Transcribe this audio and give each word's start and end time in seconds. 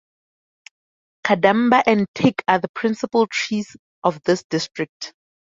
Cadamba 1.23 1.83
and 1.85 2.07
teak 2.15 2.41
are 2.47 2.57
the 2.57 2.69
principle 2.69 3.27
trees 3.27 3.77
of 4.03 4.19
this 4.23 4.43
district. 4.45 5.13